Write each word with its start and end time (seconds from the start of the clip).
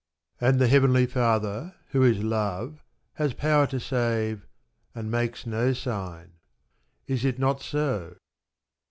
And 0.39 0.57
the 0.57 0.67
Heavenly 0.67 1.05
Father, 1.05 1.75
who 1.89 2.01
is 2.01 2.23
Love, 2.23 2.81
has 3.17 3.35
power 3.35 3.67
to 3.67 3.79
save, 3.79 4.47
and 4.95 5.11
makes 5.11 5.45
no 5.45 5.73
sign. 5.73 6.39
Is 7.05 7.23
it 7.23 7.37
not 7.37 7.61
so? 7.61 8.17